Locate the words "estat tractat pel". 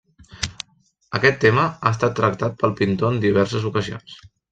1.97-2.73